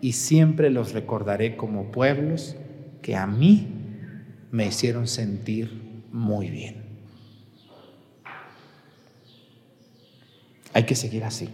[0.00, 2.54] y siempre los recordaré como pueblos
[3.02, 3.66] que a mí
[4.52, 6.76] me hicieron sentir muy bien.
[10.72, 11.48] Hay que seguir así.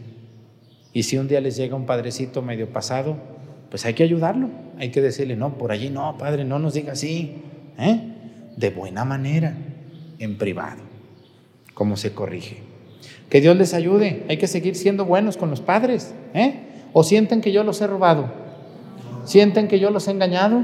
[0.92, 3.16] Y si un día les llega un padrecito medio pasado,
[3.70, 4.50] pues hay que ayudarlo.
[4.76, 7.36] Hay que decirle, no, por allí no, padre, no nos diga así.
[7.78, 8.12] ¿eh?
[8.58, 9.56] De buena manera,
[10.18, 10.82] en privado,
[11.72, 12.73] como se corrige.
[13.28, 14.24] Que Dios les ayude.
[14.28, 16.14] Hay que seguir siendo buenos con los padres.
[16.34, 16.54] ¿eh?
[16.92, 18.30] ¿O sienten que yo los he robado?
[19.24, 20.62] ¿Sienten que yo los he engañado?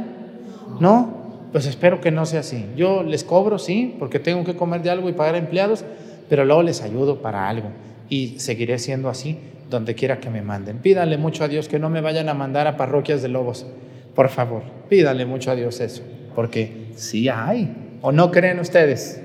[0.79, 1.21] ¿No?
[1.53, 2.67] Pues espero que no sea así.
[2.77, 5.85] Yo les cobro, sí, porque tengo que comer de algo y pagar empleados,
[6.29, 7.71] pero luego les ayudo para algo.
[8.09, 9.39] Y seguiré siendo así
[9.69, 10.79] donde quiera que me manden.
[10.79, 13.67] Pídale mucho a Dios que no me vayan a mandar a parroquias de lobos.
[14.15, 16.03] Por favor, pídale mucho a Dios eso,
[16.35, 17.99] porque sí hay.
[18.03, 19.21] ¿O no creen ustedes?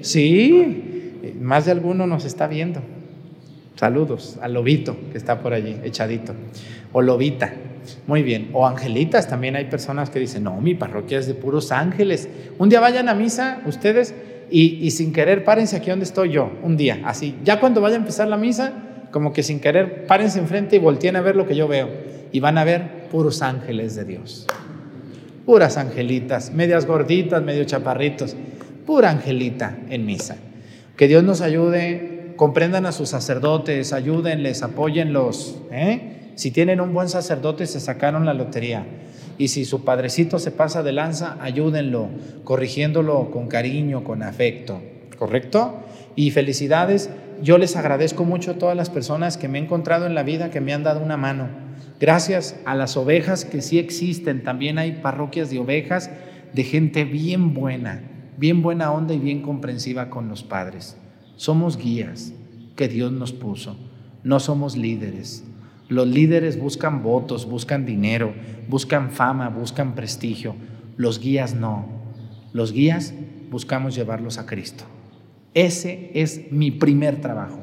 [0.00, 0.91] Sí,
[1.40, 2.80] más de alguno nos está viendo.
[3.76, 6.34] Saludos al lobito que está por allí, echadito.
[6.92, 7.52] O lobita.
[8.06, 8.50] Muy bien.
[8.52, 12.28] O angelitas, también hay personas que dicen, no, mi parroquia es de puros ángeles.
[12.58, 14.14] Un día vayan a misa ustedes
[14.50, 17.34] y, sin querer párense aquí donde estoy yo, un día, así.
[17.42, 18.72] Ya cuando vaya a empezar la misa,
[19.10, 21.88] como que sin querer párense enfrente y volteen a ver lo que yo veo.
[22.32, 24.46] Y van a ver puros ángeles de Dios.
[25.46, 28.36] Puras angelitas, medias gorditas, medio chaparritos.
[28.86, 30.36] Pura angelita en misa.
[31.02, 35.58] Que Dios nos ayude, comprendan a sus sacerdotes, ayúdenles, apóyenlos.
[35.72, 36.30] ¿eh?
[36.36, 38.86] Si tienen un buen sacerdote, se sacaron la lotería.
[39.36, 42.08] Y si su padrecito se pasa de lanza, ayúdenlo,
[42.44, 44.80] corrigiéndolo con cariño, con afecto.
[45.18, 45.80] ¿Correcto?
[46.14, 47.10] Y felicidades.
[47.42, 50.50] Yo les agradezco mucho a todas las personas que me he encontrado en la vida,
[50.50, 51.48] que me han dado una mano.
[51.98, 54.44] Gracias a las ovejas que sí existen.
[54.44, 56.10] También hay parroquias de ovejas
[56.52, 58.02] de gente bien buena,
[58.42, 60.96] bien buena onda y bien comprensiva con los padres.
[61.36, 62.32] Somos guías
[62.74, 63.76] que Dios nos puso.
[64.24, 65.44] No somos líderes.
[65.88, 68.34] Los líderes buscan votos, buscan dinero,
[68.68, 70.56] buscan fama, buscan prestigio.
[70.96, 71.86] Los guías no.
[72.52, 73.14] Los guías
[73.48, 74.82] buscamos llevarlos a Cristo.
[75.54, 77.60] Ese es mi primer trabajo.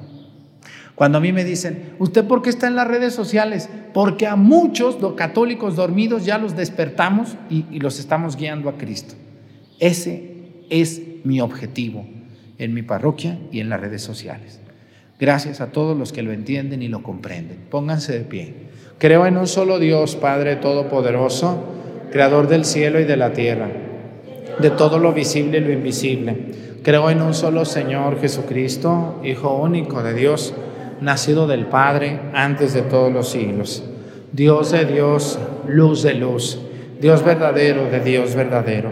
[0.95, 3.69] Cuando a mí me dicen, ¿usted por qué está en las redes sociales?
[3.93, 8.77] Porque a muchos los católicos dormidos ya los despertamos y, y los estamos guiando a
[8.77, 9.15] Cristo.
[9.77, 10.28] Ese
[10.69, 12.05] es mi objetivo
[12.57, 14.59] en mi parroquia y en las redes sociales.
[15.19, 17.57] Gracias a todos los que lo entienden y lo comprenden.
[17.69, 18.53] Pónganse de pie.
[18.99, 21.63] Creo en un solo Dios, Padre Todopoderoso,
[22.11, 23.69] Creador del cielo y de la tierra,
[24.59, 26.35] de todo lo visible y lo invisible.
[26.83, 30.53] Creo en un solo Señor Jesucristo, Hijo único de Dios,
[31.01, 33.83] nacido del Padre antes de todos los siglos.
[34.31, 36.59] Dios de Dios, luz de luz,
[36.99, 38.91] Dios verdadero de Dios verdadero,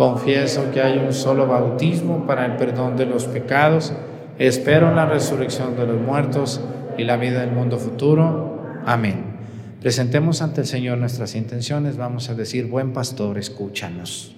[0.00, 3.92] Confieso que hay un solo bautismo para el perdón de los pecados.
[4.38, 6.58] Espero la resurrección de los muertos
[6.96, 8.62] y la vida del mundo futuro.
[8.86, 9.36] Amén.
[9.82, 11.98] Presentemos ante el Señor nuestras intenciones.
[11.98, 14.34] Vamos a decir, buen pastor, escúchanos.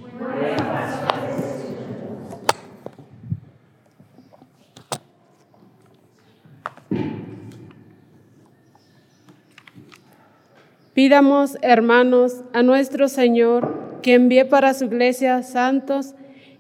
[10.93, 16.15] Pidamos, hermanos, a nuestro Señor que envíe para su iglesia santos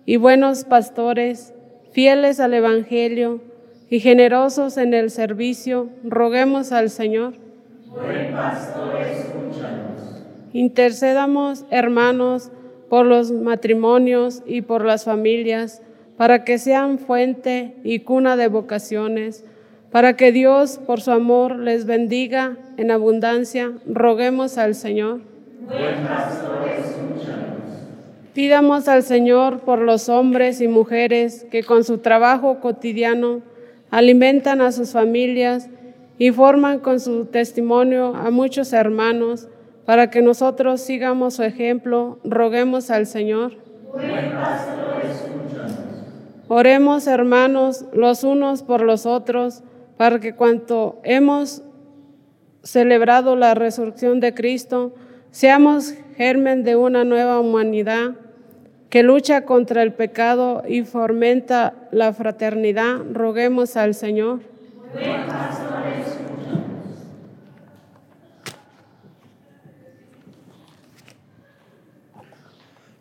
[0.07, 1.53] y buenos pastores,
[1.91, 3.41] fieles al Evangelio
[3.91, 7.35] y generosos en el servicio, roguemos al Señor.
[7.89, 10.23] Buen pastor, escúchanos.
[10.53, 12.51] Intercedamos, hermanos,
[12.89, 15.83] por los matrimonios y por las familias,
[16.17, 19.45] para que sean fuente y cuna de vocaciones,
[19.91, 23.73] para que Dios, por su amor, les bendiga en abundancia.
[23.87, 25.32] Roguemos al Señor.
[25.67, 27.61] Buen pastor, escúchanos.
[28.35, 33.43] Pidamos al Señor por los hombres y mujeres que con su trabajo cotidiano
[33.89, 35.69] alimentan a sus familias
[36.19, 39.49] y forman con su testimonio a muchos hermanos,
[39.85, 43.53] para que nosotros sigamos su ejemplo, roguemos al Señor.
[43.93, 45.79] Buen pastor, escúchanos.
[46.49, 49.63] Oremos, hermanos, los unos por los otros,
[49.97, 51.63] para que cuanto hemos
[52.65, 54.95] celebrado la resurrección de Cristo,
[55.33, 58.17] Seamos germen de una nueva humanidad
[58.91, 62.99] que lucha contra el pecado y fomenta la fraternidad.
[63.11, 64.41] Roguemos al Señor.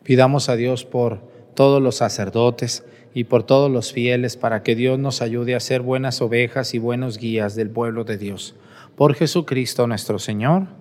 [0.04, 1.20] Pidamos a Dios por
[1.54, 5.82] todos los sacerdotes y por todos los fieles para que Dios nos ayude a ser
[5.82, 8.56] buenas ovejas y buenos guías del pueblo de Dios.
[8.96, 10.81] Por Jesucristo nuestro Señor.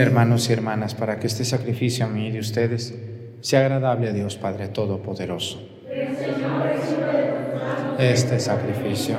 [0.00, 2.94] Hermanos y hermanas, para que este sacrificio a mí y de ustedes
[3.40, 5.60] sea agradable a Dios Padre Todopoderoso.
[7.98, 9.16] Este sacrificio,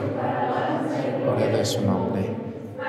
[1.44, 2.24] el de su nombre,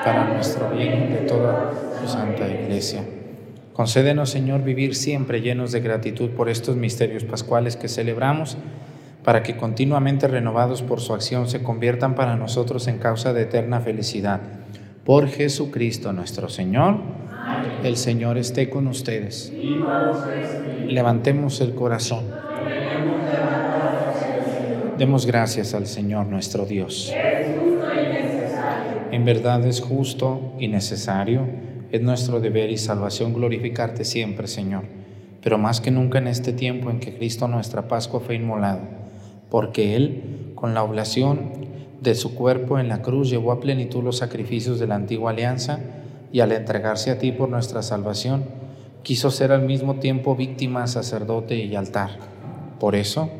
[0.04, 3.02] para nuestro bien de toda su santa iglesia.
[3.72, 8.56] Concédenos, Señor, vivir siempre llenos de gratitud por estos misterios pascuales que celebramos,
[9.24, 13.80] para que continuamente renovados por su acción se conviertan para nosotros en causa de eterna
[13.80, 14.40] felicidad.
[15.04, 17.19] Por Jesucristo nuestro Señor.
[17.82, 19.52] El Señor esté con ustedes.
[20.86, 22.24] Levantemos el corazón.
[24.98, 27.10] Demos gracias al Señor nuestro Dios.
[29.10, 31.48] En verdad es justo y necesario,
[31.90, 34.84] es nuestro deber y salvación glorificarte siempre, Señor,
[35.42, 38.82] pero más que nunca en este tiempo en que Cristo nuestra Pascua fue inmolado,
[39.50, 41.50] porque Él, con la oblación
[42.00, 45.80] de su cuerpo en la cruz, llevó a plenitud los sacrificios de la antigua alianza,
[46.32, 48.44] y al entregarse a ti por nuestra salvación,
[49.02, 52.10] quiso ser al mismo tiempo víctima, sacerdote y altar.
[52.78, 53.30] Por eso,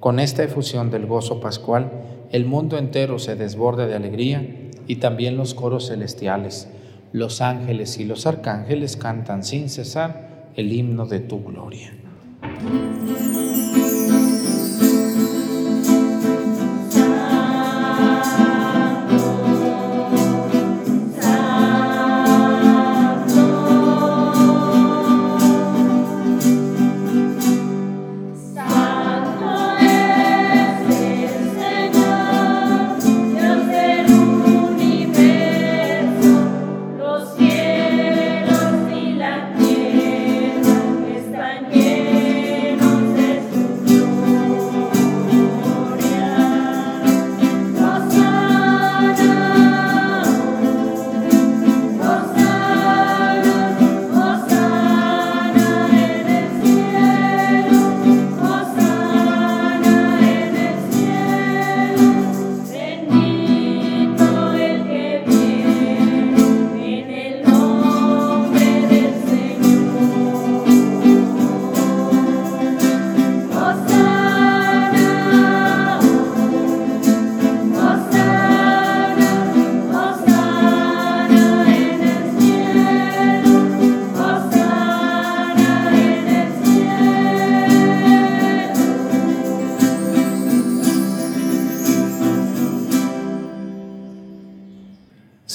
[0.00, 1.90] con esta efusión del gozo pascual,
[2.30, 4.46] el mundo entero se desborda de alegría
[4.86, 6.68] y también los coros celestiales.
[7.12, 11.92] Los ángeles y los arcángeles cantan sin cesar el himno de tu gloria.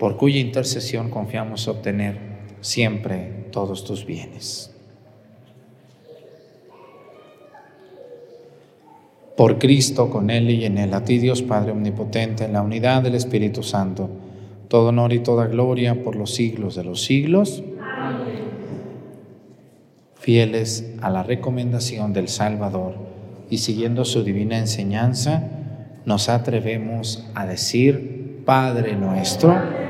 [0.00, 2.16] por cuya intercesión confiamos obtener
[2.62, 4.74] siempre todos tus bienes.
[9.36, 13.02] Por Cristo, con Él y en Él, a ti Dios Padre Omnipotente, en la unidad
[13.02, 14.08] del Espíritu Santo,
[14.68, 17.62] todo honor y toda gloria por los siglos de los siglos.
[17.78, 18.40] Amén.
[20.14, 22.94] Fieles a la recomendación del Salvador
[23.50, 25.42] y siguiendo su divina enseñanza,
[26.06, 29.89] nos atrevemos a decir, Padre nuestro,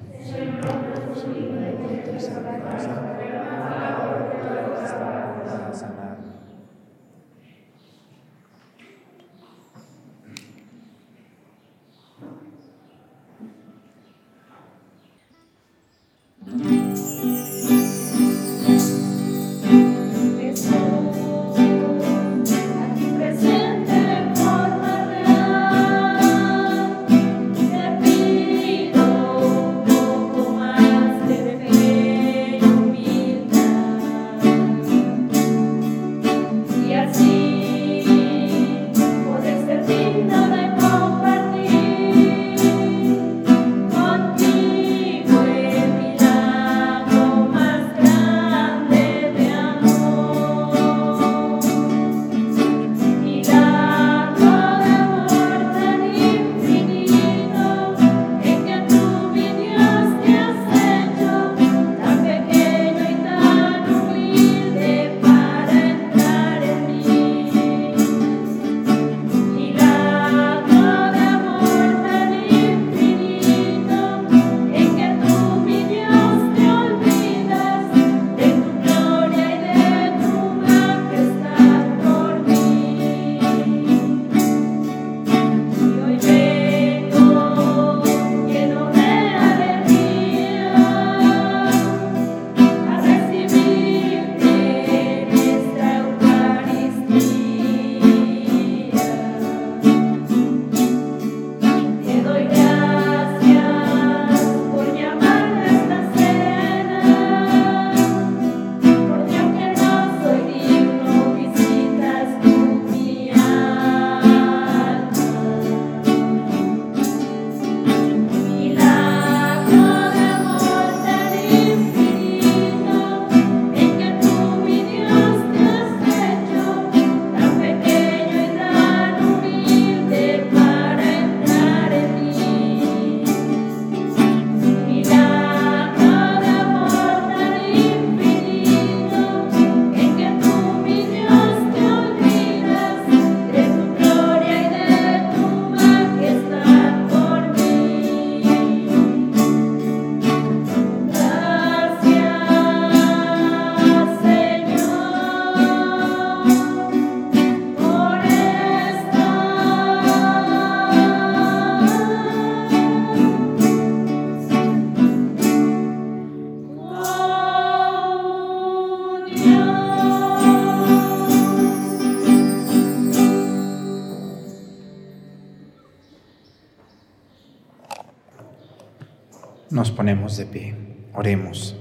[180.37, 180.75] De pie.
[181.13, 181.75] Oremos.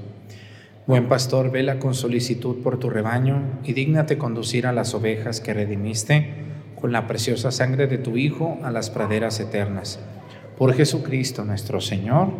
[0.88, 5.54] Buen pastor, vela con solicitud por tu rebaño y dígnate conducir a las ovejas que
[5.54, 6.34] redimiste
[6.80, 10.00] con la preciosa sangre de tu Hijo a las praderas eternas.
[10.58, 12.32] Por Jesucristo nuestro Señor.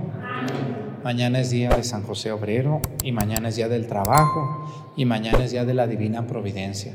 [1.04, 5.44] Mañana es día de San José Obrero y mañana es día del trabajo y mañana
[5.44, 6.92] es día de la divina providencia.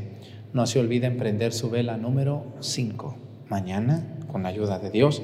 [0.52, 3.16] No se olviden prender su vela número 5.
[3.48, 5.22] Mañana, con la ayuda de Dios,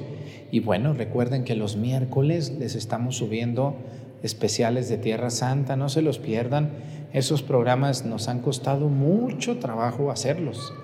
[0.52, 3.74] y bueno, recuerden que los miércoles les estamos subiendo
[4.22, 6.72] especiales de Tierra Santa, no se los pierdan.
[7.14, 10.74] Esos programas nos han costado mucho trabajo hacerlos.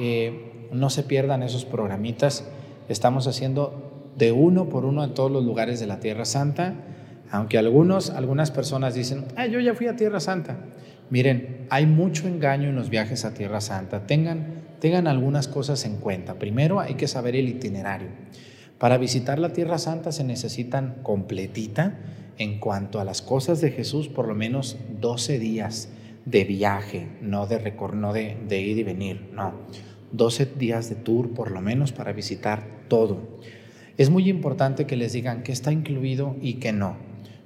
[0.00, 2.48] Eh, no se pierdan esos programitas.
[2.88, 6.72] Estamos haciendo de uno por uno en todos los lugares de la Tierra Santa,
[7.30, 10.56] aunque algunos, algunas personas dicen, ah, yo ya fui a Tierra Santa.
[11.10, 14.06] Miren, hay mucho engaño en los viajes a Tierra Santa.
[14.06, 16.36] Tengan, tengan algunas cosas en cuenta.
[16.38, 18.08] Primero hay que saber el itinerario.
[18.80, 21.98] Para visitar la Tierra Santa se necesitan completita
[22.38, 25.90] en cuanto a las cosas de Jesús, por lo menos 12 días
[26.24, 29.52] de viaje, no de, no de, de ir y venir, no.
[30.12, 33.20] 12 días de tour por lo menos para visitar todo.
[33.98, 36.96] Es muy importante que les digan qué está incluido y qué no,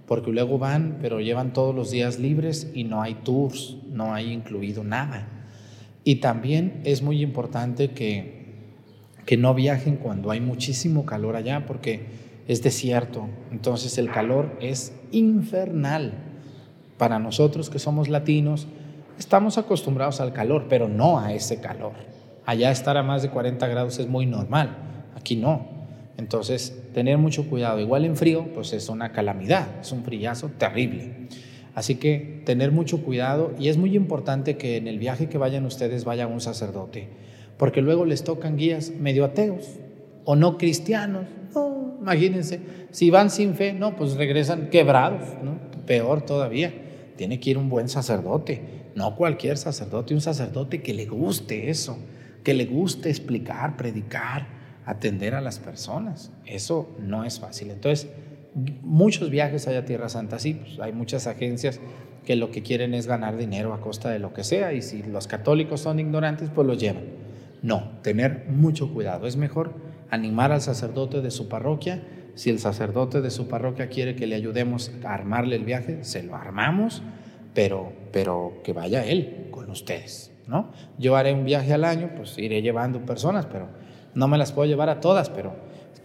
[0.06, 4.32] porque luego van, pero llevan todos los días libres y no hay tours, no hay
[4.32, 5.26] incluido nada.
[6.04, 8.43] Y también es muy importante que
[9.26, 12.06] que no viajen cuando hay muchísimo calor allá porque
[12.46, 16.12] es desierto, entonces el calor es infernal.
[16.98, 18.66] Para nosotros que somos latinos,
[19.18, 21.92] estamos acostumbrados al calor, pero no a ese calor.
[22.46, 24.76] Allá estar a más de 40 grados es muy normal,
[25.16, 25.72] aquí no.
[26.16, 27.80] Entonces, tener mucho cuidado.
[27.80, 31.28] Igual en frío, pues es una calamidad, es un frillazo terrible.
[31.74, 35.66] Así que tener mucho cuidado y es muy importante que en el viaje que vayan
[35.66, 37.08] ustedes vaya un sacerdote,
[37.56, 39.78] porque luego les tocan guías medio ateos
[40.24, 41.26] o no cristianos.
[42.00, 45.58] imagínense, si van sin fe, no, pues regresan quebrados, ¿no?
[45.84, 46.72] peor todavía.
[47.16, 51.98] Tiene que ir un buen sacerdote, no cualquier sacerdote, un sacerdote que le guste eso,
[52.42, 54.48] que le guste explicar, predicar,
[54.84, 56.32] atender a las personas.
[56.44, 57.70] Eso no es fácil.
[57.70, 58.08] Entonces,
[58.82, 61.80] muchos viajes allá a Tierra Santa, sí, pues hay muchas agencias
[62.24, 65.02] que lo que quieren es ganar dinero a costa de lo que sea y si
[65.02, 67.04] los católicos son ignorantes, pues los llevan.
[67.64, 69.26] No, tener mucho cuidado.
[69.26, 69.72] Es mejor
[70.10, 72.02] animar al sacerdote de su parroquia.
[72.34, 76.22] Si el sacerdote de su parroquia quiere que le ayudemos a armarle el viaje, se
[76.22, 77.02] lo armamos,
[77.54, 80.72] pero, pero que vaya él con ustedes, ¿no?
[80.98, 83.68] Yo haré un viaje al año, pues iré llevando personas, pero
[84.14, 85.54] no me las puedo llevar a todas, pero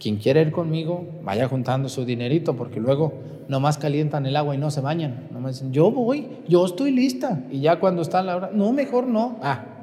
[0.00, 3.12] quien quiere ir conmigo, vaya juntando su dinerito, porque luego
[3.48, 5.28] nomás calientan el agua y no se bañan.
[5.38, 7.44] me dicen, yo voy, yo estoy lista.
[7.50, 9.38] Y ya cuando está la hora, no, mejor no.
[9.42, 9.79] Ah,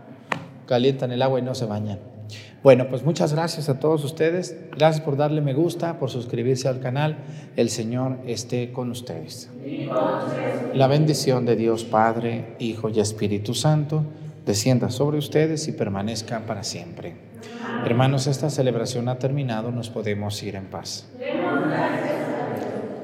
[0.68, 1.99] calientan el agua y no se bañan.
[2.63, 4.57] Bueno, pues muchas gracias a todos ustedes.
[4.76, 7.18] Gracias por darle me gusta, por suscribirse al canal.
[7.55, 9.49] El Señor esté con ustedes.
[10.74, 14.03] La bendición de Dios Padre, Hijo y Espíritu Santo
[14.45, 17.15] descienda sobre ustedes y permanezca para siempre.
[17.86, 21.07] Hermanos, esta celebración ha terminado, nos podemos ir en paz.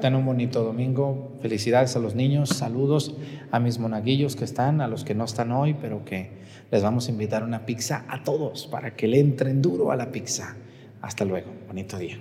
[0.04, 1.32] Ten un bonito domingo.
[1.40, 2.50] Felicidades a los niños.
[2.50, 3.16] Saludos
[3.50, 6.28] a mis monaguillos que están, a los que no están hoy, pero que
[6.70, 10.12] les vamos a invitar una pizza a todos para que le entren duro a la
[10.12, 10.56] pizza.
[11.00, 11.50] Hasta luego.
[11.68, 12.18] Bonito día.